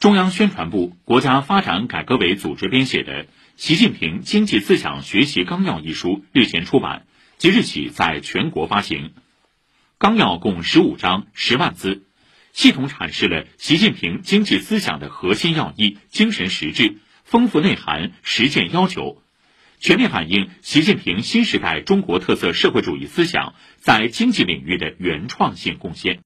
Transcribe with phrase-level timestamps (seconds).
[0.00, 7.04] 中央宣传部国家发展改革委组织编写的习近平经济思想学习纲要一书日前出版
[7.36, 9.12] 即日起在全国发行。
[9.98, 12.02] 纲要共十五章十万字。
[12.54, 19.20] 系统阐释了习近平经济思想的核心要义精神实质丰富内涵实践要求。
[19.80, 26.18] 全面反映习近平新时代中国特色社会主义思想在经济领域的原创性贡献。